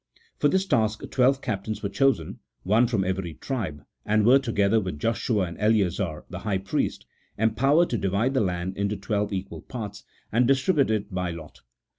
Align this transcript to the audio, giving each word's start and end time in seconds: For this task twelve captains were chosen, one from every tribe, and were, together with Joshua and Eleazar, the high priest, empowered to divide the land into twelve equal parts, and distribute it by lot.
For 0.39 0.47
this 0.47 0.65
task 0.65 1.07
twelve 1.11 1.43
captains 1.43 1.83
were 1.83 1.89
chosen, 1.89 2.39
one 2.63 2.87
from 2.87 3.03
every 3.03 3.35
tribe, 3.35 3.85
and 4.03 4.25
were, 4.25 4.39
together 4.39 4.79
with 4.79 4.97
Joshua 4.97 5.43
and 5.43 5.57
Eleazar, 5.59 6.25
the 6.27 6.39
high 6.39 6.57
priest, 6.57 7.05
empowered 7.37 7.91
to 7.91 7.99
divide 7.99 8.33
the 8.33 8.41
land 8.41 8.75
into 8.79 8.97
twelve 8.97 9.31
equal 9.31 9.61
parts, 9.61 10.03
and 10.31 10.47
distribute 10.47 10.89
it 10.89 11.13
by 11.13 11.29
lot. 11.29 11.61